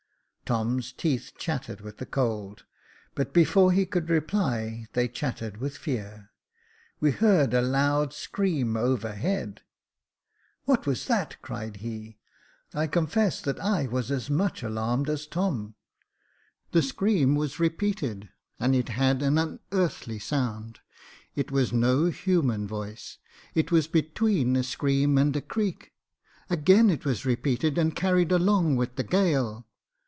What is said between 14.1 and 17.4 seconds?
as much alarmed as Tom. The scream